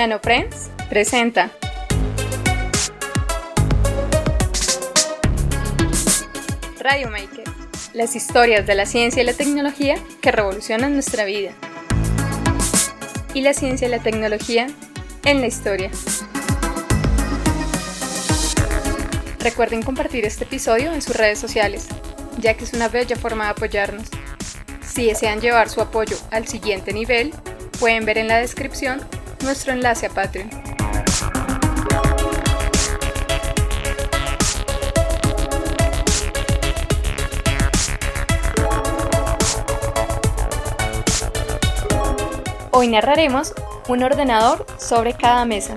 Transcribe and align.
NanoFriends 0.00 0.70
presenta 0.88 1.50
Radio 6.78 7.10
Maker, 7.10 7.44
las 7.92 8.16
historias 8.16 8.66
de 8.66 8.74
la 8.76 8.86
ciencia 8.86 9.22
y 9.22 9.26
la 9.26 9.34
tecnología 9.34 9.98
que 10.22 10.32
revolucionan 10.32 10.94
nuestra 10.94 11.26
vida. 11.26 11.52
Y 13.34 13.42
la 13.42 13.52
ciencia 13.52 13.88
y 13.88 13.90
la 13.90 13.98
tecnología 13.98 14.68
en 15.26 15.42
la 15.42 15.48
historia. 15.48 15.90
Recuerden 19.40 19.82
compartir 19.82 20.24
este 20.24 20.44
episodio 20.44 20.94
en 20.94 21.02
sus 21.02 21.14
redes 21.14 21.38
sociales, 21.38 21.88
ya 22.38 22.54
que 22.54 22.64
es 22.64 22.72
una 22.72 22.88
bella 22.88 23.16
forma 23.16 23.44
de 23.44 23.50
apoyarnos. 23.50 24.08
Si 24.80 25.04
desean 25.04 25.42
llevar 25.42 25.68
su 25.68 25.82
apoyo 25.82 26.16
al 26.30 26.48
siguiente 26.48 26.94
nivel, 26.94 27.34
pueden 27.78 28.06
ver 28.06 28.16
en 28.16 28.28
la 28.28 28.38
descripción 28.38 29.06
nuestro 29.42 29.72
enlace 29.72 30.06
a 30.06 30.10
Patreon. 30.10 30.50
Hoy 42.72 42.88
narraremos 42.88 43.52
un 43.88 44.02
ordenador 44.02 44.64
sobre 44.78 45.12
cada 45.14 45.44
mesa. 45.44 45.76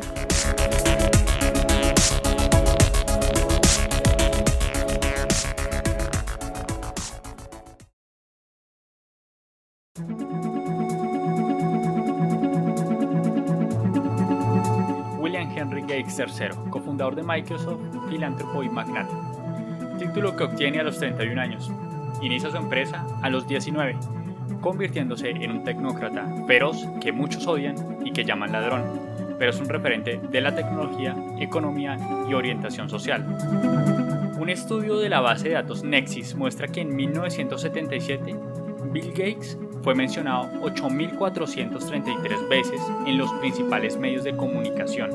Gates 16.15 16.39
III, 16.39 16.69
cofundador 16.69 17.15
de 17.15 17.23
Microsoft, 17.23 17.81
filántropo 18.09 18.63
y 18.63 18.69
magnate. 18.69 19.13
Título 19.97 20.35
que 20.35 20.43
obtiene 20.43 20.79
a 20.79 20.83
los 20.83 20.99
31 20.99 21.41
años. 21.41 21.71
Inicia 22.21 22.51
su 22.51 22.57
empresa 22.57 23.05
a 23.21 23.29
los 23.29 23.47
19, 23.47 23.97
convirtiéndose 24.61 25.31
en 25.31 25.51
un 25.51 25.63
tecnócrata 25.63 26.27
feroz 26.47 26.85
que 27.01 27.11
muchos 27.11 27.47
odian 27.47 27.75
y 28.05 28.11
que 28.11 28.23
llaman 28.23 28.51
ladrón, 28.51 28.83
pero 29.39 29.51
es 29.51 29.59
un 29.59 29.69
referente 29.69 30.19
de 30.29 30.41
la 30.41 30.55
tecnología, 30.55 31.15
economía 31.39 31.97
y 32.29 32.33
orientación 32.33 32.89
social. 32.89 33.25
Un 34.39 34.49
estudio 34.49 34.99
de 34.99 35.09
la 35.09 35.21
base 35.21 35.49
de 35.49 35.55
datos 35.55 35.83
Nexis 35.83 36.35
muestra 36.35 36.67
que 36.67 36.81
en 36.81 36.95
1977 36.95 38.35
Bill 38.91 39.09
Gates 39.09 39.57
fue 39.83 39.93
mencionado 39.93 40.49
8.433 40.61 42.47
veces 42.47 42.81
en 43.05 43.17
los 43.17 43.31
principales 43.33 43.97
medios 43.97 44.23
de 44.23 44.35
comunicación. 44.35 45.11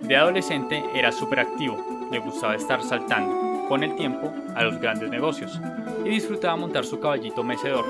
De 0.00 0.16
adolescente 0.16 0.82
era 0.94 1.12
súper 1.12 1.40
activo, 1.40 1.76
le 2.10 2.18
gustaba 2.18 2.54
estar 2.56 2.82
saltando, 2.82 3.68
con 3.68 3.82
el 3.82 3.94
tiempo, 3.96 4.32
a 4.54 4.64
los 4.64 4.78
grandes 4.80 5.10
negocios, 5.10 5.60
y 6.04 6.08
disfrutaba 6.08 6.56
montar 6.56 6.84
su 6.84 7.00
caballito 7.00 7.44
mecedor. 7.44 7.84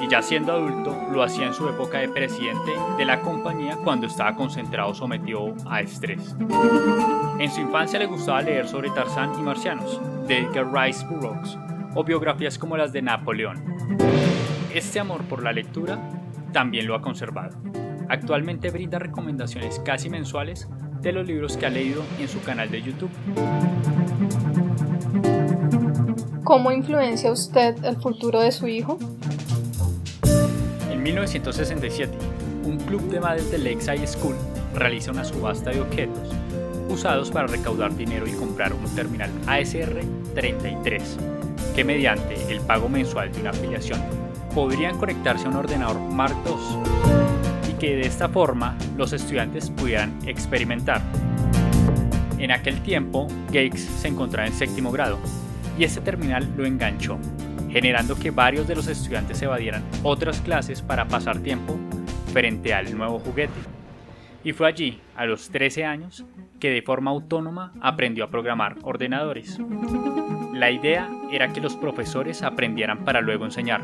Y 0.00 0.08
ya 0.08 0.22
siendo 0.22 0.52
adulto, 0.52 0.96
lo 1.12 1.22
hacía 1.22 1.46
en 1.46 1.54
su 1.54 1.68
época 1.68 1.98
de 1.98 2.08
presidente 2.08 2.72
de 2.96 3.04
la 3.04 3.20
compañía 3.20 3.76
cuando 3.76 4.06
estaba 4.06 4.34
concentrado 4.34 4.94
sometido 4.94 5.54
a 5.66 5.82
estrés. 5.82 6.34
En 7.38 7.50
su 7.50 7.60
infancia 7.60 7.98
le 7.98 8.06
gustaba 8.06 8.42
leer 8.42 8.66
sobre 8.66 8.90
Tarzán 8.90 9.32
y 9.38 9.42
marcianos, 9.42 10.00
de 10.26 10.38
Edgar 10.38 10.72
Rice 10.72 11.04
Burroughs, 11.06 11.58
o 11.94 12.04
biografías 12.04 12.58
como 12.58 12.76
las 12.76 12.92
de 12.92 13.02
Napoleón. 13.02 13.69
Este 14.74 15.00
amor 15.00 15.24
por 15.24 15.42
la 15.42 15.52
lectura 15.52 15.98
también 16.52 16.86
lo 16.86 16.94
ha 16.94 17.02
conservado. 17.02 17.56
Actualmente 18.08 18.70
brinda 18.70 18.98
recomendaciones 18.98 19.80
casi 19.80 20.10
mensuales 20.10 20.68
de 21.00 21.12
los 21.12 21.26
libros 21.26 21.56
que 21.56 21.66
ha 21.66 21.70
leído 21.70 22.02
en 22.18 22.28
su 22.28 22.40
canal 22.42 22.70
de 22.70 22.82
YouTube. 22.82 23.10
¿Cómo 26.44 26.72
influencia 26.72 27.30
usted 27.30 27.84
el 27.84 27.96
futuro 27.96 28.40
de 28.40 28.50
su 28.50 28.66
hijo? 28.66 28.98
En 30.90 31.02
1967, 31.02 32.12
un 32.64 32.78
club 32.78 33.08
de 33.10 33.20
madres 33.20 33.50
del 33.50 33.64
Lakeside 33.64 34.06
School 34.06 34.34
realiza 34.74 35.12
una 35.12 35.24
subasta 35.24 35.70
de 35.70 35.80
objetos 35.80 36.28
usados 36.90 37.30
para 37.30 37.46
recaudar 37.46 37.96
dinero 37.96 38.26
y 38.26 38.32
comprar 38.32 38.72
un 38.72 38.84
terminal 38.94 39.30
ASR 39.46 40.00
33, 40.34 41.18
que 41.80 41.84
mediante 41.84 42.52
el 42.52 42.60
pago 42.60 42.90
mensual 42.90 43.32
de 43.32 43.40
una 43.40 43.50
afiliación 43.50 44.02
podrían 44.54 44.98
conectarse 44.98 45.46
a 45.46 45.48
un 45.48 45.56
ordenador 45.56 45.98
Mark 45.98 46.36
II 46.44 47.70
y 47.70 47.72
que 47.78 47.96
de 47.96 48.02
esta 48.02 48.28
forma 48.28 48.76
los 48.98 49.14
estudiantes 49.14 49.70
pudieran 49.70 50.18
experimentar. 50.26 51.00
En 52.36 52.50
aquel 52.50 52.82
tiempo, 52.82 53.28
Gates 53.46 53.80
se 53.80 54.08
encontraba 54.08 54.46
en 54.46 54.52
séptimo 54.52 54.92
grado 54.92 55.18
y 55.78 55.84
este 55.84 56.02
terminal 56.02 56.52
lo 56.54 56.66
enganchó, 56.66 57.18
generando 57.70 58.14
que 58.14 58.30
varios 58.30 58.68
de 58.68 58.76
los 58.76 58.86
estudiantes 58.86 59.40
evadieran 59.40 59.82
otras 60.02 60.42
clases 60.42 60.82
para 60.82 61.08
pasar 61.08 61.38
tiempo 61.38 61.78
frente 62.30 62.74
al 62.74 62.94
nuevo 62.94 63.20
juguete. 63.20 63.58
Y 64.44 64.52
fue 64.52 64.68
allí, 64.68 65.00
a 65.16 65.24
los 65.24 65.48
13 65.48 65.86
años, 65.86 66.26
que 66.60 66.68
de 66.68 66.82
forma 66.82 67.10
autónoma 67.10 67.72
aprendió 67.80 68.24
a 68.24 68.30
programar 68.30 68.76
ordenadores. 68.82 69.58
La 70.60 70.70
idea 70.70 71.08
era 71.32 71.54
que 71.54 71.60
los 71.62 71.74
profesores 71.74 72.42
aprendieran 72.42 73.02
para 73.02 73.22
luego 73.22 73.46
enseñar, 73.46 73.80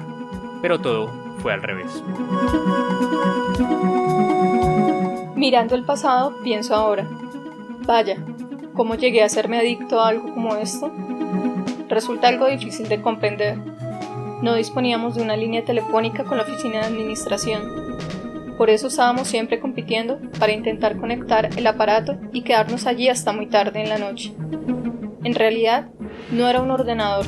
pero 0.60 0.78
todo 0.78 1.10
fue 1.38 1.54
al 1.54 1.62
revés. 1.62 2.04
Mirando 5.34 5.74
el 5.74 5.84
pasado, 5.84 6.34
pienso 6.44 6.74
ahora, 6.74 7.08
vaya, 7.86 8.18
¿cómo 8.74 8.94
llegué 8.94 9.22
a 9.22 9.30
serme 9.30 9.56
adicto 9.56 9.98
a 9.98 10.08
algo 10.08 10.34
como 10.34 10.54
esto? 10.56 10.92
Resulta 11.88 12.28
algo 12.28 12.46
difícil 12.46 12.90
de 12.90 13.00
comprender. 13.00 13.56
No 14.42 14.54
disponíamos 14.54 15.14
de 15.14 15.22
una 15.22 15.38
línea 15.38 15.64
telefónica 15.64 16.24
con 16.24 16.36
la 16.36 16.42
oficina 16.42 16.80
de 16.80 16.88
administración. 16.88 17.96
Por 18.58 18.68
eso 18.68 18.88
estábamos 18.88 19.28
siempre 19.28 19.60
compitiendo 19.60 20.18
para 20.38 20.52
intentar 20.52 20.98
conectar 20.98 21.48
el 21.56 21.66
aparato 21.66 22.18
y 22.34 22.42
quedarnos 22.42 22.86
allí 22.86 23.08
hasta 23.08 23.32
muy 23.32 23.46
tarde 23.46 23.82
en 23.82 23.88
la 23.88 23.96
noche. 23.96 24.34
En 25.24 25.34
realidad, 25.34 25.88
no 26.30 26.48
era 26.48 26.60
un 26.60 26.70
ordenador, 26.70 27.26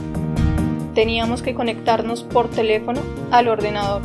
teníamos 0.94 1.42
que 1.42 1.54
conectarnos 1.54 2.24
por 2.24 2.50
teléfono 2.50 3.00
al 3.30 3.48
ordenador. 3.48 4.02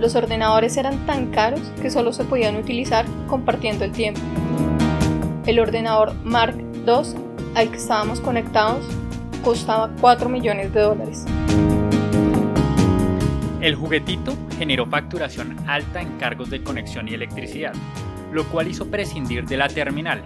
Los 0.00 0.14
ordenadores 0.16 0.76
eran 0.76 1.06
tan 1.06 1.30
caros 1.30 1.60
que 1.80 1.90
solo 1.90 2.12
se 2.12 2.24
podían 2.24 2.56
utilizar 2.56 3.04
compartiendo 3.28 3.84
el 3.84 3.92
tiempo. 3.92 4.20
El 5.46 5.60
ordenador 5.60 6.14
Mark 6.24 6.56
II 6.86 7.14
al 7.54 7.70
que 7.70 7.76
estábamos 7.76 8.20
conectados 8.20 8.84
costaba 9.44 9.90
4 10.00 10.28
millones 10.28 10.72
de 10.72 10.80
dólares. 10.80 11.24
El 13.60 13.74
juguetito 13.74 14.36
generó 14.58 14.86
facturación 14.86 15.56
alta 15.68 16.00
en 16.00 16.16
cargos 16.18 16.50
de 16.50 16.62
conexión 16.62 17.08
y 17.08 17.14
electricidad, 17.14 17.74
lo 18.32 18.44
cual 18.46 18.68
hizo 18.68 18.86
prescindir 18.86 19.44
de 19.44 19.58
la 19.58 19.68
terminal. 19.68 20.22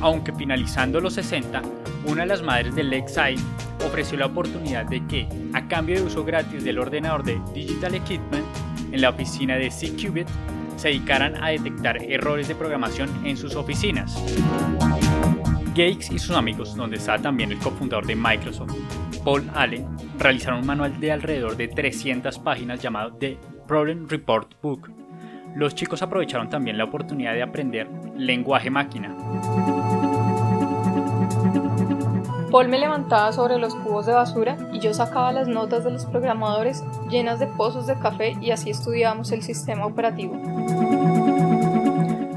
Aunque 0.00 0.32
finalizando 0.32 1.00
los 1.00 1.14
60, 1.14 1.62
una 2.06 2.22
de 2.22 2.28
las 2.28 2.42
madres 2.42 2.74
del 2.74 2.90
Lakeside 2.90 3.42
ofreció 3.86 4.18
la 4.18 4.26
oportunidad 4.26 4.86
de 4.86 5.06
que, 5.06 5.28
a 5.52 5.66
cambio 5.68 5.96
de 5.96 6.02
uso 6.02 6.24
gratis 6.24 6.64
del 6.64 6.78
ordenador 6.78 7.24
de 7.24 7.40
Digital 7.54 7.94
Equipment 7.94 8.44
en 8.92 9.00
la 9.00 9.10
oficina 9.10 9.56
de 9.56 9.70
C-Qubit, 9.70 10.28
se 10.76 10.88
dedicaran 10.88 11.42
a 11.42 11.48
detectar 11.48 12.02
errores 12.02 12.48
de 12.48 12.54
programación 12.54 13.08
en 13.24 13.36
sus 13.36 13.54
oficinas. 13.56 14.16
Gates 15.68 16.10
y 16.10 16.18
sus 16.18 16.36
amigos, 16.36 16.76
donde 16.76 16.96
está 16.96 17.18
también 17.18 17.50
el 17.50 17.58
cofundador 17.58 18.06
de 18.06 18.14
Microsoft, 18.14 18.72
Paul 19.24 19.50
Allen, 19.54 19.86
realizaron 20.18 20.60
un 20.60 20.66
manual 20.66 21.00
de 21.00 21.10
alrededor 21.10 21.56
de 21.56 21.68
300 21.68 22.38
páginas 22.38 22.80
llamado 22.80 23.14
The 23.14 23.38
Problem 23.66 24.08
Report 24.08 24.52
Book. 24.62 24.90
Los 25.56 25.74
chicos 25.74 26.02
aprovecharon 26.02 26.48
también 26.48 26.78
la 26.78 26.84
oportunidad 26.84 27.32
de 27.32 27.42
aprender 27.42 27.88
lenguaje 28.16 28.70
máquina. 28.70 29.16
Paul 32.54 32.68
me 32.68 32.78
levantaba 32.78 33.32
sobre 33.32 33.58
los 33.58 33.74
cubos 33.74 34.06
de 34.06 34.12
basura 34.12 34.56
y 34.72 34.78
yo 34.78 34.94
sacaba 34.94 35.32
las 35.32 35.48
notas 35.48 35.82
de 35.82 35.90
los 35.90 36.06
programadores 36.06 36.84
llenas 37.10 37.40
de 37.40 37.48
pozos 37.48 37.88
de 37.88 37.98
café 37.98 38.36
y 38.40 38.52
así 38.52 38.70
estudiábamos 38.70 39.32
el 39.32 39.42
sistema 39.42 39.84
operativo. 39.86 40.40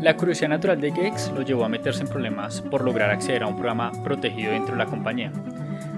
La 0.01 0.17
curiosidad 0.17 0.49
natural 0.49 0.81
de 0.81 0.89
Gates 0.89 1.31
lo 1.35 1.43
llevó 1.43 1.65
a 1.65 1.69
meterse 1.69 2.01
en 2.01 2.07
problemas 2.07 2.61
por 2.61 2.83
lograr 2.83 3.11
acceder 3.11 3.43
a 3.43 3.47
un 3.47 3.57
programa 3.57 3.91
protegido 4.03 4.53
dentro 4.53 4.71
de 4.71 4.79
la 4.83 4.87
compañía, 4.87 5.31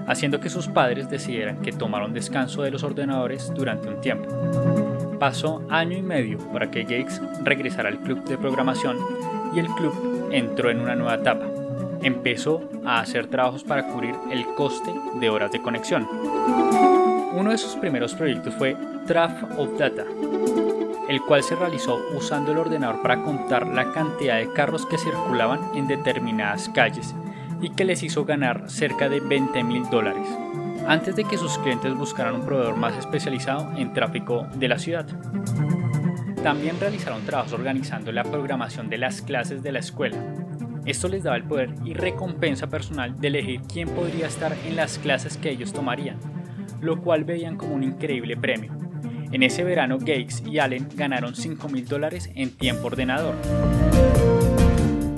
haciendo 0.06 0.38
que 0.38 0.50
sus 0.50 0.68
padres 0.68 1.08
decidieran 1.08 1.62
que 1.62 1.72
tomara 1.72 2.04
un 2.04 2.12
descanso 2.12 2.60
de 2.60 2.70
los 2.70 2.82
ordenadores 2.82 3.50
durante 3.54 3.88
un 3.88 4.02
tiempo. 4.02 4.28
Pasó 5.18 5.62
año 5.70 5.96
y 5.96 6.02
medio 6.02 6.36
para 6.52 6.70
que 6.70 6.82
Gates 6.82 7.22
regresara 7.42 7.88
al 7.88 8.00
club 8.00 8.22
de 8.24 8.36
programación 8.36 8.98
y 9.54 9.60
el 9.60 9.68
club 9.68 10.28
entró 10.30 10.70
en 10.70 10.80
una 10.80 10.94
nueva 10.94 11.14
etapa, 11.14 11.49
empezó 12.02 12.68
a 12.84 13.00
hacer 13.00 13.26
trabajos 13.26 13.64
para 13.64 13.86
cubrir 13.88 14.14
el 14.30 14.46
coste 14.54 14.92
de 15.20 15.30
horas 15.30 15.52
de 15.52 15.62
conexión. 15.62 16.06
Uno 17.32 17.50
de 17.50 17.58
sus 17.58 17.76
primeros 17.76 18.14
proyectos 18.14 18.54
fue 18.54 18.76
Traf 19.06 19.58
of 19.58 19.78
Data. 19.78 20.04
el 21.08 21.20
cual 21.22 21.42
se 21.42 21.56
realizó 21.56 22.00
usando 22.16 22.52
el 22.52 22.58
ordenador 22.58 23.02
para 23.02 23.20
contar 23.22 23.66
la 23.66 23.90
cantidad 23.90 24.36
de 24.36 24.52
carros 24.52 24.86
que 24.86 24.96
circulaban 24.96 25.58
en 25.74 25.88
determinadas 25.88 26.68
calles 26.68 27.16
y 27.60 27.70
que 27.70 27.84
les 27.84 28.04
hizo 28.04 28.24
ganar 28.24 28.70
cerca 28.70 29.08
de 29.08 29.18
20 29.18 29.64
mil 29.64 29.90
dólares, 29.90 30.28
antes 30.86 31.16
de 31.16 31.24
que 31.24 31.36
sus 31.36 31.58
clientes 31.58 31.94
buscaran 31.96 32.36
un 32.36 32.46
proveedor 32.46 32.76
más 32.76 32.96
especializado 32.96 33.72
en 33.76 33.92
tráfico 33.92 34.46
de 34.54 34.68
la 34.68 34.78
ciudad. 34.78 35.06
También 36.44 36.78
realizaron 36.78 37.22
trabajos 37.26 37.52
organizando 37.52 38.12
la 38.12 38.22
programación 38.22 38.88
de 38.88 38.98
las 38.98 39.20
clases 39.20 39.62
de 39.62 39.72
la 39.72 39.80
escuela. 39.80 40.16
Esto 40.86 41.08
les 41.08 41.22
daba 41.22 41.36
el 41.36 41.44
poder 41.44 41.74
y 41.84 41.94
recompensa 41.94 42.68
personal 42.68 43.20
de 43.20 43.28
elegir 43.28 43.60
quién 43.62 43.88
podría 43.88 44.26
estar 44.26 44.56
en 44.66 44.76
las 44.76 44.98
clases 44.98 45.36
que 45.36 45.50
ellos 45.50 45.72
tomarían, 45.72 46.16
lo 46.80 47.00
cual 47.00 47.24
veían 47.24 47.56
como 47.56 47.74
un 47.74 47.82
increíble 47.82 48.36
premio. 48.36 48.72
En 49.32 49.42
ese 49.42 49.62
verano 49.62 49.98
Gates 49.98 50.42
y 50.44 50.58
Allen 50.58 50.88
ganaron 50.96 51.36
5 51.36 51.68
mil 51.68 51.86
dólares 51.86 52.30
en 52.34 52.50
tiempo 52.50 52.88
ordenador. 52.88 53.34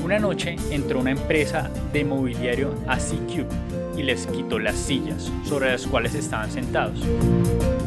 Una 0.05 0.19
noche 0.19 0.57
entró 0.71 1.01
una 1.01 1.13
empresa 1.13 1.71
de 1.93 2.05
mobiliario 2.05 2.75
a 2.87 2.99
C-Cube 2.99 3.47
y 3.97 4.03
les 4.03 4.27
quitó 4.27 4.59
las 4.59 4.77
sillas 4.77 5.33
sobre 5.45 5.71
las 5.71 5.87
cuales 5.87 6.15
estaban 6.15 6.51
sentados. 6.51 7.01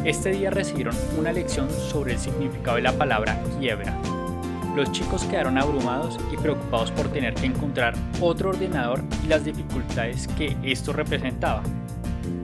Este 0.04 0.30
día 0.30 0.50
recibieron 0.50 0.96
una 1.18 1.32
lección 1.32 1.68
sobre 1.70 2.14
el 2.14 2.18
significado 2.18 2.76
de 2.76 2.82
la 2.82 2.92
palabra 2.92 3.40
quiebra. 3.60 3.96
Los 4.76 4.92
chicos 4.92 5.24
quedaron 5.24 5.56
abrumados 5.56 6.18
y 6.30 6.36
preocupados 6.36 6.90
por 6.90 7.08
tener 7.08 7.32
que 7.32 7.46
encontrar 7.46 7.94
otro 8.20 8.50
ordenador 8.50 9.02
y 9.24 9.28
las 9.28 9.42
dificultades 9.42 10.28
que 10.36 10.54
esto 10.62 10.92
representaba. 10.92 11.62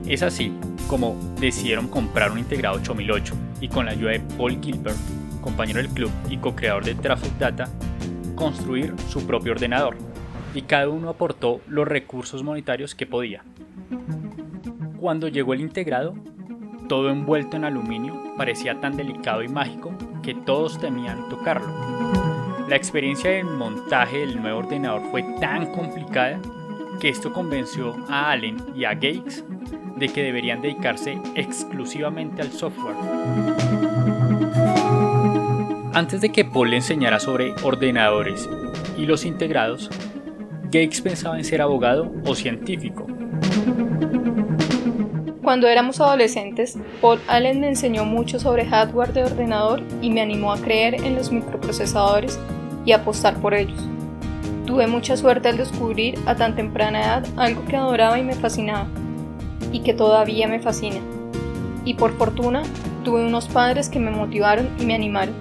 Es 0.07 0.23
así 0.23 0.51
como 0.87 1.15
decidieron 1.39 1.87
comprar 1.87 2.31
un 2.31 2.39
integrado 2.39 2.77
8008 2.77 3.35
y 3.61 3.67
con 3.67 3.85
la 3.85 3.91
ayuda 3.91 4.13
de 4.13 4.19
Paul 4.35 4.59
Gilbert, 4.59 4.97
compañero 5.41 5.79
del 5.79 5.89
club 5.89 6.09
y 6.27 6.37
co-creador 6.37 6.83
de 6.83 6.95
Traffic 6.95 7.37
Data, 7.37 7.69
construir 8.33 8.95
su 9.09 9.27
propio 9.27 9.51
ordenador, 9.51 9.95
y 10.55 10.63
cada 10.63 10.89
uno 10.89 11.09
aportó 11.09 11.61
los 11.67 11.87
recursos 11.87 12.41
monetarios 12.41 12.95
que 12.95 13.05
podía. 13.05 13.43
Cuando 14.99 15.27
llegó 15.27 15.53
el 15.53 15.61
integrado, 15.61 16.15
todo 16.89 17.11
envuelto 17.11 17.57
en 17.57 17.65
aluminio 17.65 18.19
parecía 18.37 18.81
tan 18.81 18.97
delicado 18.97 19.43
y 19.43 19.49
mágico 19.49 19.93
que 20.23 20.33
todos 20.33 20.79
temían 20.79 21.29
tocarlo. 21.29 22.02
La 22.67 22.77
experiencia 22.77 23.29
del 23.31 23.45
montaje 23.45 24.19
del 24.19 24.41
nuevo 24.41 24.59
ordenador 24.59 25.01
fue 25.11 25.23
tan 25.39 25.71
complicada 25.73 26.39
que 26.99 27.09
esto 27.09 27.33
convenció 27.33 27.95
a 28.09 28.31
Allen 28.31 28.57
y 28.73 28.85
a 28.85 28.93
Gates 28.93 29.43
de 29.97 30.07
que 30.07 30.23
deberían 30.23 30.61
dedicarse 30.61 31.19
exclusivamente 31.35 32.41
al 32.41 32.51
software. 32.51 32.95
Antes 35.93 36.21
de 36.21 36.31
que 36.31 36.45
Paul 36.45 36.71
le 36.71 36.77
enseñara 36.77 37.19
sobre 37.19 37.53
ordenadores 37.63 38.49
y 38.97 39.05
los 39.05 39.25
integrados, 39.25 39.89
Gates 40.65 41.01
pensaba 41.01 41.37
en 41.37 41.43
ser 41.43 41.61
abogado 41.61 42.11
o 42.25 42.33
científico. 42.33 43.05
Cuando 45.53 45.67
éramos 45.67 46.01
adolescentes, 46.01 46.79
Paul 46.99 47.19
Allen 47.27 47.59
me 47.59 47.67
enseñó 47.67 48.05
mucho 48.05 48.39
sobre 48.39 48.65
hardware 48.65 49.13
de 49.13 49.23
ordenador 49.23 49.83
y 50.01 50.09
me 50.09 50.21
animó 50.21 50.51
a 50.51 50.57
creer 50.57 50.95
en 50.95 51.13
los 51.13 51.31
microprocesadores 51.31 52.39
y 52.85 52.91
apostar 52.91 53.35
por 53.35 53.53
ellos. 53.53 53.79
Tuve 54.65 54.87
mucha 54.87 55.15
suerte 55.15 55.49
al 55.49 55.57
descubrir 55.57 56.17
a 56.25 56.33
tan 56.33 56.55
temprana 56.55 57.03
edad 57.03 57.25
algo 57.37 57.63
que 57.65 57.77
adoraba 57.77 58.17
y 58.17 58.23
me 58.23 58.33
fascinaba, 58.33 58.87
y 59.71 59.81
que 59.81 59.93
todavía 59.93 60.47
me 60.47 60.59
fascina. 60.59 61.01
Y 61.85 61.93
por 61.93 62.17
fortuna, 62.17 62.63
tuve 63.03 63.23
unos 63.23 63.47
padres 63.47 63.89
que 63.89 63.99
me 63.99 64.09
motivaron 64.09 64.71
y 64.79 64.87
me 64.87 64.95
animaron. 64.95 65.35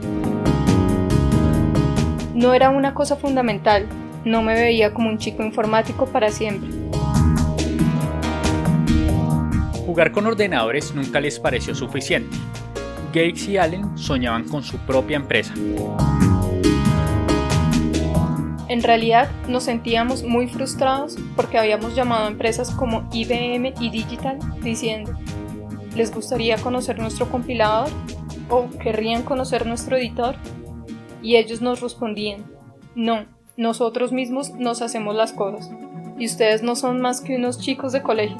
No 2.34 2.52
era 2.52 2.68
una 2.68 2.92
cosa 2.92 3.16
fundamental, 3.16 3.86
no 4.26 4.42
me 4.42 4.52
veía 4.52 4.92
como 4.92 5.08
un 5.08 5.16
chico 5.16 5.42
informático 5.42 6.04
para 6.04 6.28
siempre. 6.28 6.81
Jugar 9.92 10.10
con 10.10 10.24
ordenadores 10.24 10.94
nunca 10.94 11.20
les 11.20 11.38
pareció 11.38 11.74
suficiente. 11.74 12.34
Gates 13.08 13.46
y 13.46 13.58
Allen 13.58 13.98
soñaban 13.98 14.48
con 14.48 14.62
su 14.62 14.78
propia 14.78 15.18
empresa. 15.18 15.52
En 18.70 18.82
realidad 18.82 19.30
nos 19.48 19.64
sentíamos 19.64 20.22
muy 20.22 20.46
frustrados 20.48 21.18
porque 21.36 21.58
habíamos 21.58 21.94
llamado 21.94 22.24
a 22.24 22.28
empresas 22.28 22.70
como 22.70 23.06
IBM 23.12 23.74
y 23.80 23.90
Digital 23.90 24.38
diciendo, 24.62 25.12
¿les 25.94 26.10
gustaría 26.10 26.56
conocer 26.56 26.98
nuestro 26.98 27.30
compilador? 27.30 27.90
¿O 28.48 28.70
querrían 28.70 29.24
conocer 29.24 29.66
nuestro 29.66 29.98
editor? 29.98 30.36
Y 31.20 31.36
ellos 31.36 31.60
nos 31.60 31.82
respondían, 31.82 32.46
no, 32.94 33.26
nosotros 33.58 34.10
mismos 34.10 34.54
nos 34.54 34.80
hacemos 34.80 35.14
las 35.14 35.34
cosas, 35.34 35.70
y 36.18 36.24
ustedes 36.24 36.62
no 36.62 36.76
son 36.76 37.02
más 37.02 37.20
que 37.20 37.36
unos 37.36 37.60
chicos 37.60 37.92
de 37.92 38.00
colegio. 38.00 38.38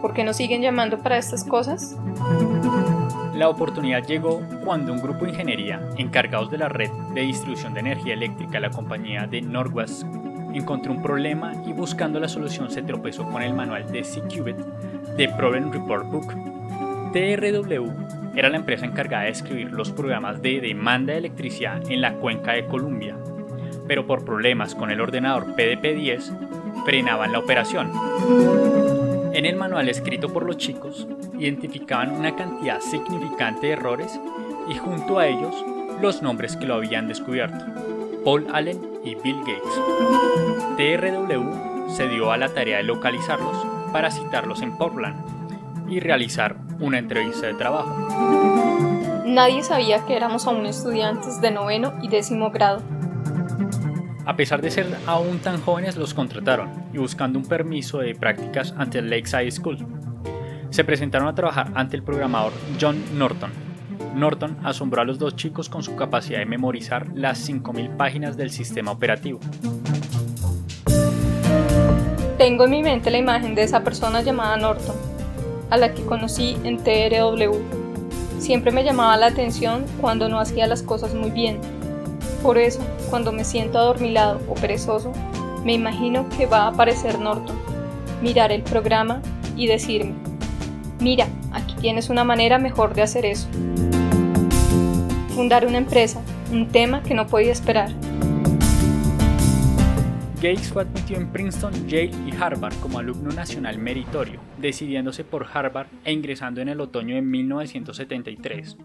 ¿Por 0.00 0.14
qué 0.14 0.24
nos 0.24 0.36
siguen 0.36 0.62
llamando 0.62 0.98
para 0.98 1.18
estas 1.18 1.44
cosas? 1.44 1.96
La 3.34 3.48
oportunidad 3.48 4.04
llegó 4.04 4.42
cuando 4.64 4.92
un 4.92 5.00
grupo 5.00 5.24
de 5.24 5.30
ingeniería 5.30 5.80
encargados 5.96 6.50
de 6.50 6.58
la 6.58 6.68
red 6.68 6.90
de 7.14 7.22
distribución 7.22 7.74
de 7.74 7.80
energía 7.80 8.14
eléctrica 8.14 8.60
la 8.60 8.70
compañía 8.70 9.26
de 9.26 9.42
Northwest 9.42 10.04
encontró 10.58 10.92
un 10.92 11.02
problema 11.02 11.52
y 11.66 11.72
buscando 11.72 12.20
la 12.20 12.28
solución 12.28 12.70
se 12.70 12.82
tropezó 12.82 13.28
con 13.28 13.42
el 13.42 13.54
manual 13.54 13.90
de 13.90 14.04
C-Qubit 14.04 14.56
de 15.16 15.28
Problem 15.30 15.72
Report 15.72 16.06
Book. 16.10 16.34
TRW 17.12 18.36
era 18.36 18.48
la 18.48 18.56
empresa 18.56 18.86
encargada 18.86 19.24
de 19.24 19.30
escribir 19.30 19.72
los 19.72 19.90
programas 19.90 20.42
de 20.42 20.60
demanda 20.60 21.12
de 21.12 21.18
electricidad 21.18 21.82
en 21.90 22.00
la 22.00 22.14
cuenca 22.14 22.52
de 22.52 22.66
Columbia, 22.66 23.16
pero 23.86 24.06
por 24.06 24.24
problemas 24.24 24.74
con 24.74 24.90
el 24.90 25.00
ordenador 25.00 25.54
PDP-10 25.56 26.84
frenaban 26.84 27.32
la 27.32 27.38
operación. 27.38 27.90
En 29.38 29.46
el 29.46 29.54
manual 29.54 29.88
escrito 29.88 30.32
por 30.32 30.44
los 30.44 30.56
chicos, 30.56 31.06
identificaban 31.38 32.10
una 32.10 32.34
cantidad 32.34 32.80
significante 32.80 33.68
de 33.68 33.74
errores 33.74 34.18
y 34.68 34.74
junto 34.74 35.20
a 35.20 35.28
ellos 35.28 35.54
los 36.02 36.22
nombres 36.22 36.56
que 36.56 36.66
lo 36.66 36.74
habían 36.74 37.06
descubierto, 37.06 37.64
Paul 38.24 38.48
Allen 38.52 38.80
y 39.04 39.14
Bill 39.14 39.38
Gates. 39.38 39.80
TRW 40.76 41.88
se 41.88 42.08
dio 42.08 42.32
a 42.32 42.36
la 42.36 42.48
tarea 42.48 42.78
de 42.78 42.82
localizarlos 42.82 43.64
para 43.92 44.10
citarlos 44.10 44.60
en 44.60 44.76
Portland 44.76 45.14
y 45.88 46.00
realizar 46.00 46.56
una 46.80 46.98
entrevista 46.98 47.46
de 47.46 47.54
trabajo. 47.54 47.94
Nadie 49.24 49.62
sabía 49.62 50.04
que 50.04 50.16
éramos 50.16 50.48
aún 50.48 50.66
estudiantes 50.66 51.40
de 51.40 51.52
noveno 51.52 51.94
y 52.02 52.08
décimo 52.08 52.50
grado. 52.50 52.82
A 54.28 54.36
pesar 54.36 54.60
de 54.60 54.70
ser 54.70 54.86
aún 55.06 55.38
tan 55.38 55.58
jóvenes, 55.58 55.96
los 55.96 56.12
contrataron 56.12 56.68
y 56.92 56.98
buscando 56.98 57.38
un 57.38 57.46
permiso 57.46 58.00
de 58.00 58.14
prácticas 58.14 58.74
ante 58.76 58.98
el 58.98 59.08
Lakeside 59.08 59.50
School. 59.50 59.78
Se 60.68 60.84
presentaron 60.84 61.28
a 61.28 61.34
trabajar 61.34 61.72
ante 61.74 61.96
el 61.96 62.02
programador 62.02 62.52
John 62.78 63.02
Norton. 63.14 63.50
Norton 64.14 64.58
asombró 64.64 65.00
a 65.00 65.06
los 65.06 65.18
dos 65.18 65.34
chicos 65.34 65.70
con 65.70 65.82
su 65.82 65.96
capacidad 65.96 66.40
de 66.40 66.44
memorizar 66.44 67.06
las 67.14 67.48
5.000 67.48 67.96
páginas 67.96 68.36
del 68.36 68.50
sistema 68.50 68.90
operativo. 68.90 69.40
Tengo 72.36 72.64
en 72.64 72.70
mi 72.70 72.82
mente 72.82 73.10
la 73.10 73.16
imagen 73.16 73.54
de 73.54 73.62
esa 73.62 73.82
persona 73.82 74.20
llamada 74.20 74.58
Norton 74.58 74.96
a 75.70 75.78
la 75.78 75.94
que 75.94 76.04
conocí 76.04 76.54
en 76.64 76.76
TRW. 76.76 77.62
Siempre 78.38 78.72
me 78.72 78.84
llamaba 78.84 79.16
la 79.16 79.28
atención 79.28 79.86
cuando 80.02 80.28
no 80.28 80.38
hacía 80.38 80.66
las 80.66 80.82
cosas 80.82 81.14
muy 81.14 81.30
bien. 81.30 81.78
Por 82.42 82.56
eso, 82.56 82.80
cuando 83.10 83.32
me 83.32 83.44
siento 83.44 83.78
adormilado 83.78 84.40
o 84.48 84.54
perezoso, 84.54 85.12
me 85.64 85.72
imagino 85.72 86.28
que 86.28 86.46
va 86.46 86.62
a 86.62 86.68
aparecer 86.68 87.18
Norton, 87.18 87.56
mirar 88.22 88.52
el 88.52 88.62
programa 88.62 89.20
y 89.56 89.66
decirme, 89.66 90.14
mira, 91.00 91.26
aquí 91.52 91.74
tienes 91.80 92.10
una 92.10 92.24
manera 92.24 92.58
mejor 92.58 92.94
de 92.94 93.02
hacer 93.02 93.26
eso. 93.26 93.48
Fundar 95.30 95.66
una 95.66 95.78
empresa, 95.78 96.22
un 96.52 96.68
tema 96.68 97.02
que 97.02 97.14
no 97.14 97.26
podía 97.26 97.52
esperar. 97.52 97.90
Gates 100.36 100.72
fue 100.72 100.82
admitido 100.82 101.20
en 101.20 101.32
Princeton, 101.32 101.88
Yale 101.88 102.12
y 102.24 102.32
Harvard 102.40 102.74
como 102.76 103.00
alumno 103.00 103.30
nacional 103.32 103.78
meritorio, 103.78 104.38
decidiéndose 104.58 105.24
por 105.24 105.44
Harvard 105.52 105.88
e 106.04 106.12
ingresando 106.12 106.60
en 106.60 106.68
el 106.68 106.80
otoño 106.80 107.16
de 107.16 107.22
1973. 107.22 108.76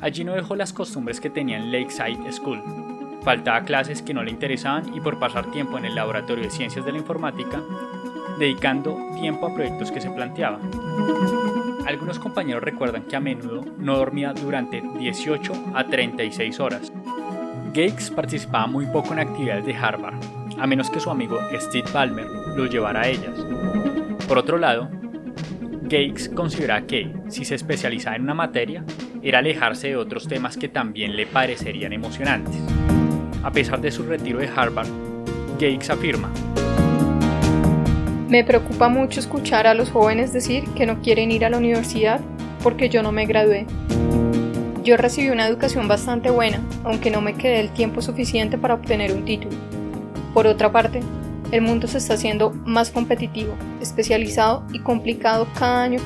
Allí 0.00 0.24
no 0.24 0.32
dejó 0.32 0.56
las 0.56 0.72
costumbres 0.72 1.20
que 1.20 1.30
tenía 1.30 1.56
en 1.56 1.72
Lakeside 1.72 2.32
School. 2.32 2.62
Faltaba 3.22 3.64
clases 3.64 4.02
que 4.02 4.12
no 4.12 4.22
le 4.22 4.30
interesaban 4.30 4.94
y 4.94 5.00
por 5.00 5.18
pasar 5.18 5.50
tiempo 5.50 5.78
en 5.78 5.86
el 5.86 5.94
laboratorio 5.94 6.44
de 6.44 6.50
ciencias 6.50 6.84
de 6.84 6.92
la 6.92 6.98
informática, 6.98 7.62
dedicando 8.38 8.98
tiempo 9.18 9.46
a 9.46 9.54
proyectos 9.54 9.90
que 9.90 10.00
se 10.00 10.10
planteaban. 10.10 10.60
Algunos 11.86 12.18
compañeros 12.18 12.62
recuerdan 12.62 13.04
que 13.04 13.16
a 13.16 13.20
menudo 13.20 13.64
no 13.78 13.96
dormía 13.96 14.32
durante 14.32 14.82
18 14.98 15.52
a 15.74 15.84
36 15.86 16.60
horas. 16.60 16.92
Gates 17.68 18.10
participaba 18.10 18.66
muy 18.66 18.86
poco 18.86 19.12
en 19.12 19.20
actividades 19.20 19.66
de 19.66 19.74
Harvard, 19.74 20.14
a 20.58 20.66
menos 20.66 20.90
que 20.90 21.00
su 21.00 21.10
amigo 21.10 21.38
Steve 21.58 21.90
Ballmer 21.92 22.26
lo 22.56 22.66
llevara 22.66 23.02
a 23.02 23.08
ellas. 23.08 23.34
Por 24.28 24.38
otro 24.38 24.58
lado, 24.58 24.88
Gates 25.82 26.28
considera 26.28 26.86
que, 26.86 27.12
si 27.28 27.44
se 27.44 27.54
especializaba 27.54 28.16
en 28.16 28.22
una 28.22 28.34
materia, 28.34 28.84
era 29.24 29.38
alejarse 29.38 29.88
de 29.88 29.96
otros 29.96 30.28
temas 30.28 30.58
que 30.58 30.68
también 30.68 31.16
le 31.16 31.26
parecerían 31.26 31.94
emocionantes. 31.94 32.60
A 33.42 33.50
pesar 33.50 33.80
de 33.80 33.90
su 33.90 34.02
retiro 34.02 34.38
de 34.38 34.50
Harvard, 34.54 34.88
Gates 35.54 35.88
afirma, 35.88 36.30
Me 38.28 38.44
preocupa 38.44 38.88
mucho 38.90 39.20
escuchar 39.20 39.66
a 39.66 39.72
los 39.72 39.90
jóvenes 39.90 40.34
decir 40.34 40.64
que 40.76 40.84
no 40.84 41.00
quieren 41.00 41.30
ir 41.30 41.46
a 41.46 41.50
la 41.50 41.56
universidad 41.56 42.20
porque 42.62 42.90
yo 42.90 43.02
no 43.02 43.12
me 43.12 43.24
gradué. 43.24 43.66
Yo 44.82 44.98
recibí 44.98 45.30
una 45.30 45.46
educación 45.46 45.88
bastante 45.88 46.28
buena, 46.30 46.60
aunque 46.84 47.10
no 47.10 47.22
me 47.22 47.34
quedé 47.34 47.60
el 47.60 47.70
tiempo 47.70 48.02
suficiente 48.02 48.58
para 48.58 48.74
obtener 48.74 49.14
un 49.14 49.24
título. 49.24 49.56
Por 50.34 50.46
otra 50.46 50.70
parte, 50.70 51.00
el 51.50 51.62
mundo 51.62 51.86
se 51.86 51.96
está 51.96 52.14
haciendo 52.14 52.50
más 52.66 52.90
competitivo, 52.90 53.54
especializado 53.80 54.64
y 54.72 54.80
complicado 54.80 55.46
cada 55.58 55.82
año, 55.82 56.00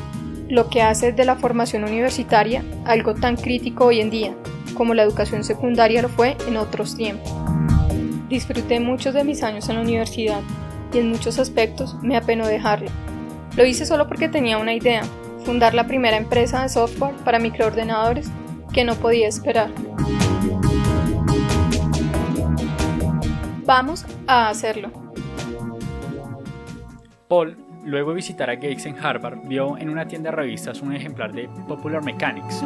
lo 0.49 0.69
que 0.71 0.83
hace 0.83 1.13
de 1.13 1.25
la 1.25 1.37
formación 1.37 1.85
universitaria 1.85 2.65
algo 2.85 3.15
tan 3.15 3.37
crítico 3.37 3.87
hoy 3.87 4.01
en 4.01 4.11
día, 4.11 4.35
como 4.75 4.95
la 4.95 5.03
educación 5.03 5.45
secundaria 5.45 6.03
lo 6.03 6.09
fue 6.09 6.37
en 6.47 6.57
otros 6.57 6.97
tiempos. 6.97 7.33
Disfruté 8.29 8.81
muchos 8.81 9.15
de 9.15 9.25
mis 9.25 9.43
años 9.43 9.69
en 9.69 9.77
la 9.77 9.83
universidad 9.83 10.41
y 10.93 10.99
en 10.99 11.11
muchos 11.11 11.39
aspectos 11.39 11.97
me 12.03 12.17
apenó 12.17 12.47
dejarlo. 12.47 12.91
Lo 13.57 13.67
hice 13.67 13.87
solo 13.87 14.09
porque 14.09 14.29
tenía 14.29 14.59
una 14.59 14.75
idea, 14.75 15.03
fundar 15.45 15.75
la 15.75 15.87
primera 15.87 16.17
empresa 16.17 16.63
de 16.63 16.69
software 16.69 17.15
para 17.25 17.39
microordenadores 17.39 18.31
que 18.73 18.85
no 18.85 18.95
podía 18.95 19.29
esperar. 19.29 19.71
Vamos 23.65 24.07
a 24.27 24.49
hacerlo. 24.49 24.91
Paul, 27.29 27.68
luego 27.89 28.11
de 28.11 28.17
visitar 28.17 28.51
a 28.51 28.55
Gates 28.55 28.87
en 28.87 28.97
Harvard, 29.03 29.39
vio 29.45 29.79
en 29.79 29.89
una 29.89 30.07
tienda 30.07 30.31
de 30.31 30.37
revistas 30.37 30.83
un 30.83 30.95
ejemplar 30.95 31.33
de 31.33 31.49
Popular 31.67 32.03
Mechanics, 32.05 32.63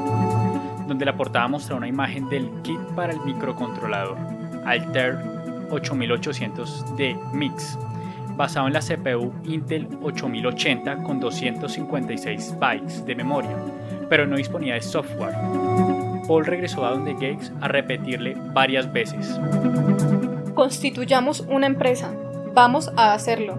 donde 0.88 1.04
la 1.04 1.16
portada 1.16 1.46
mostraba 1.48 1.78
una 1.78 1.88
imagen 1.88 2.28
del 2.28 2.50
kit 2.62 2.80
para 2.96 3.12
el 3.12 3.20
microcontrolador 3.20 4.18
Altair 4.64 5.16
8800D 5.70 7.32
Mix, 7.32 7.78
basado 8.36 8.66
en 8.66 8.72
la 8.72 8.80
CPU 8.80 9.32
Intel 9.44 9.88
8080 10.02 11.02
con 11.04 11.20
256 11.20 12.56
bytes 12.58 13.06
de 13.06 13.14
memoria, 13.14 13.56
pero 14.08 14.26
no 14.26 14.36
disponía 14.36 14.74
de 14.74 14.82
software. 14.82 15.34
Paul 16.26 16.44
regresó 16.44 16.84
a 16.84 16.90
donde 16.90 17.14
Gates 17.14 17.52
a 17.60 17.68
repetirle 17.68 18.36
varias 18.52 18.92
veces. 18.92 19.38
Constituyamos 20.54 21.40
una 21.40 21.66
empresa. 21.66 22.12
Vamos 22.54 22.90
a 22.96 23.14
hacerlo. 23.14 23.58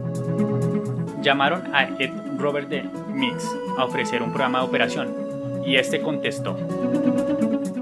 Llamaron 1.24 1.74
a 1.74 1.86
Ed 2.00 2.12
Robert 2.38 2.68
de 2.68 2.84
Mix 3.08 3.50
a 3.77 3.86
ofrecer 3.86 4.22
un 4.22 4.32
programa 4.32 4.60
de 4.60 4.65
operación 4.65 5.63
y 5.65 5.77
este 5.77 6.01
contestó. 6.01 6.58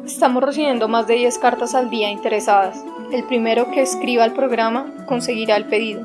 Estamos 0.05 0.43
recibiendo 0.43 0.88
más 0.88 1.07
de 1.07 1.15
10 1.15 1.39
cartas 1.39 1.74
al 1.74 1.89
día 1.89 2.12
interesadas. 2.12 2.86
El 3.12 3.24
primero 3.24 3.71
que 3.71 3.81
escriba 3.81 4.25
el 4.25 4.33
programa 4.33 4.93
conseguirá 5.07 5.57
el 5.57 5.65
pedido. 5.65 6.03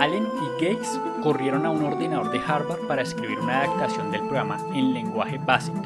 Allen 0.00 0.26
y 0.26 0.64
Gates 0.64 0.98
corrieron 1.22 1.66
a 1.66 1.70
un 1.70 1.84
ordenador 1.84 2.30
de 2.30 2.40
Harvard 2.44 2.86
para 2.88 3.02
escribir 3.02 3.38
una 3.38 3.60
adaptación 3.60 4.10
del 4.10 4.22
programa 4.22 4.58
en 4.74 4.94
lenguaje 4.94 5.38
básico. 5.44 5.82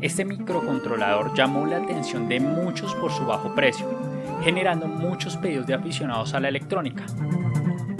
Este 0.00 0.24
microcontrolador 0.24 1.34
llamó 1.34 1.66
la 1.66 1.76
atención 1.76 2.28
de 2.28 2.40
muchos 2.40 2.94
por 2.94 3.12
su 3.12 3.26
bajo 3.26 3.54
precio, 3.54 3.86
generando 4.42 4.86
muchos 4.86 5.36
pedidos 5.36 5.66
de 5.66 5.74
aficionados 5.74 6.32
a 6.32 6.40
la 6.40 6.48
electrónica, 6.48 7.04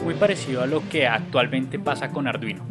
muy 0.07 0.15
parecido 0.15 0.63
a 0.63 0.67
lo 0.67 0.89
que 0.89 1.09
actualmente 1.09 1.81
pasa 1.81 2.11
con 2.11 2.29
Arduino. 2.29 2.65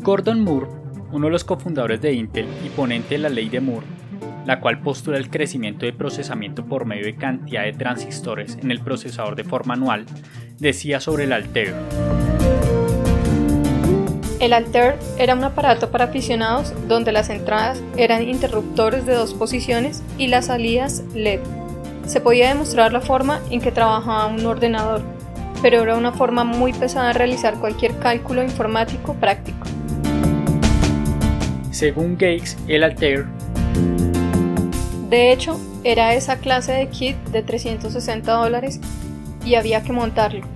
Gordon 0.00 0.44
Moore, 0.44 0.66
uno 1.12 1.28
de 1.28 1.32
los 1.32 1.44
cofundadores 1.44 2.02
de 2.02 2.12
Intel 2.12 2.46
y 2.62 2.68
ponente 2.68 3.14
de 3.14 3.18
la 3.22 3.30
ley 3.30 3.48
de 3.48 3.62
Moore, 3.62 3.86
la 4.44 4.60
cual 4.60 4.82
postula 4.82 5.16
el 5.16 5.30
crecimiento 5.30 5.86
de 5.86 5.94
procesamiento 5.94 6.66
por 6.66 6.84
medio 6.84 7.06
de 7.06 7.16
cantidad 7.16 7.62
de 7.62 7.72
transistores 7.72 8.58
en 8.62 8.70
el 8.70 8.80
procesador 8.80 9.34
de 9.34 9.44
forma 9.44 9.72
anual, 9.72 10.04
decía 10.58 11.00
sobre 11.00 11.24
el 11.24 11.32
Altair. 11.32 11.72
El 14.40 14.52
Altair 14.52 14.96
era 15.18 15.34
un 15.34 15.44
aparato 15.44 15.90
para 15.90 16.04
aficionados 16.04 16.74
donde 16.86 17.12
las 17.12 17.30
entradas 17.30 17.82
eran 17.96 18.28
interruptores 18.28 19.06
de 19.06 19.14
dos 19.14 19.32
posiciones 19.32 20.02
y 20.18 20.26
las 20.26 20.46
salidas 20.48 21.02
LED. 21.14 21.40
Se 22.06 22.20
podía 22.20 22.48
demostrar 22.48 22.92
la 22.92 23.00
forma 23.00 23.40
en 23.50 23.60
que 23.60 23.72
trabajaba 23.72 24.26
un 24.26 24.44
ordenador, 24.44 25.02
pero 25.62 25.82
era 25.82 25.96
una 25.96 26.12
forma 26.12 26.44
muy 26.44 26.72
pesada 26.72 27.08
de 27.08 27.14
realizar 27.14 27.54
cualquier 27.58 27.98
cálculo 27.98 28.42
informático 28.42 29.14
práctico. 29.14 29.66
Según 31.70 32.14
Gates, 32.14 32.56
el 32.68 32.84
Altair 32.84 33.26
de 35.12 35.30
hecho, 35.30 35.60
era 35.84 36.14
esa 36.14 36.38
clase 36.38 36.72
de 36.72 36.88
kit 36.88 37.18
de 37.32 37.42
360 37.42 38.32
dólares 38.32 38.80
y 39.44 39.56
había 39.56 39.82
que 39.82 39.92
montarlo. 39.92 40.46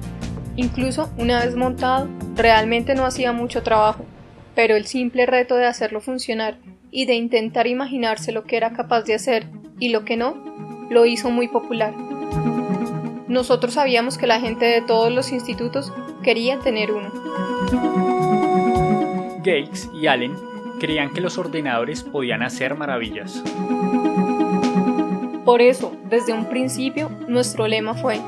Incluso 0.56 1.10
una 1.18 1.44
vez 1.44 1.54
montado, 1.56 2.08
realmente 2.34 2.94
no 2.94 3.04
hacía 3.04 3.32
mucho 3.32 3.62
trabajo, 3.62 4.06
pero 4.54 4.74
el 4.74 4.86
simple 4.86 5.26
reto 5.26 5.56
de 5.56 5.66
hacerlo 5.66 6.00
funcionar 6.00 6.56
y 6.90 7.04
de 7.04 7.16
intentar 7.16 7.66
imaginarse 7.66 8.32
lo 8.32 8.44
que 8.44 8.56
era 8.56 8.72
capaz 8.72 9.02
de 9.02 9.12
hacer 9.12 9.46
y 9.78 9.90
lo 9.90 10.06
que 10.06 10.16
no, 10.16 10.42
lo 10.90 11.06
hizo 11.06 11.30
muy 11.30 11.48
popular. 11.48 11.94
Nosotros 13.28 13.74
sabíamos 13.74 14.18
que 14.18 14.26
la 14.26 14.40
gente 14.40 14.64
de 14.64 14.82
todos 14.82 15.12
los 15.12 15.32
institutos 15.32 15.92
quería 16.22 16.58
tener 16.60 16.92
uno. 16.92 17.10
Gates 19.38 19.90
y 19.94 20.06
Allen 20.06 20.34
creían 20.78 21.12
que 21.12 21.20
los 21.20 21.38
ordenadores 21.38 22.02
podían 22.02 22.42
hacer 22.42 22.76
maravillas. 22.76 23.42
Por 25.44 25.62
eso, 25.62 25.92
desde 26.04 26.32
un 26.32 26.46
principio, 26.46 27.10
nuestro 27.28 27.68
lema 27.68 27.94
fue 27.94 28.18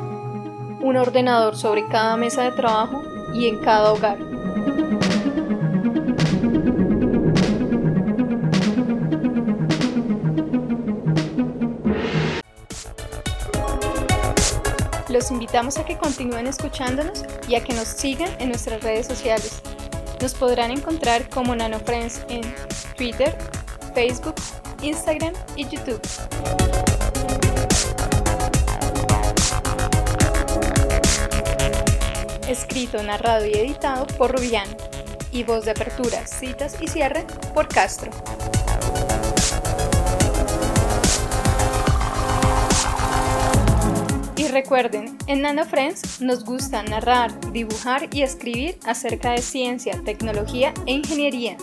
un 0.80 0.96
ordenador 0.96 1.56
sobre 1.56 1.86
cada 1.88 2.16
mesa 2.16 2.44
de 2.44 2.52
trabajo 2.52 3.02
y 3.34 3.48
en 3.48 3.58
cada 3.58 3.92
hogar. 3.92 4.27
Invitamos 15.48 15.78
a 15.78 15.84
que 15.86 15.96
continúen 15.96 16.46
escuchándonos 16.46 17.24
y 17.48 17.54
a 17.54 17.64
que 17.64 17.72
nos 17.72 17.88
sigan 17.88 18.28
en 18.38 18.50
nuestras 18.50 18.82
redes 18.82 19.06
sociales. 19.06 19.62
Nos 20.20 20.34
podrán 20.34 20.70
encontrar 20.70 21.26
como 21.30 21.56
NanoFriends 21.56 22.20
en 22.28 22.42
Twitter, 22.98 23.34
Facebook, 23.94 24.34
Instagram 24.82 25.32
y 25.56 25.66
YouTube. 25.66 26.02
escrito, 32.46 33.02
narrado 33.02 33.46
y 33.46 33.52
editado 33.52 34.06
por 34.18 34.32
Rubiano, 34.32 34.74
y 35.32 35.44
voz 35.44 35.64
de 35.64 35.70
apertura, 35.70 36.26
citas 36.26 36.76
y 36.80 36.88
cierre 36.88 37.26
por 37.54 37.68
Castro. 37.68 38.10
Recuerden, 44.52 45.16
en 45.26 45.42
Nano 45.42 45.64
Friends 45.64 46.20
nos 46.20 46.44
gusta 46.44 46.82
narrar, 46.82 47.52
dibujar 47.52 48.08
y 48.12 48.22
escribir 48.22 48.78
acerca 48.86 49.32
de 49.32 49.42
ciencia, 49.42 50.00
tecnología 50.04 50.72
e 50.86 50.92
ingeniería. 50.92 51.56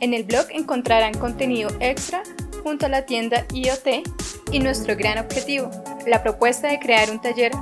En 0.00 0.14
el 0.14 0.24
blog 0.24 0.46
encontrarán 0.50 1.14
contenido 1.14 1.70
extra 1.80 2.22
junto 2.62 2.86
a 2.86 2.88
la 2.88 3.06
tienda 3.06 3.46
IoT 3.52 4.08
y 4.52 4.58
nuestro 4.58 4.96
gran 4.96 5.18
objetivo, 5.18 5.70
la 6.06 6.22
propuesta 6.22 6.68
de 6.68 6.78
crear 6.78 7.10
un 7.10 7.20
taller 7.20 7.52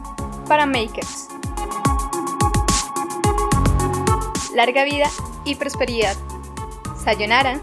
para 0.48 0.66
makers. 0.66 1.28
larga 4.56 4.84
vida 4.84 5.08
y 5.44 5.54
prosperidad. 5.54 6.16
Sayonara. 7.04 7.60